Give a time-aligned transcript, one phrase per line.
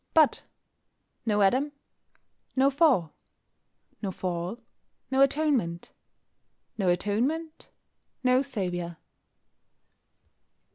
[0.15, 0.41] But
[1.27, 1.73] no Adam,
[2.55, 3.13] no Fall;
[4.01, 4.57] no Fall,
[5.11, 5.93] no Atonement;
[6.75, 7.69] no Atonement,
[8.23, 8.97] no Saviour.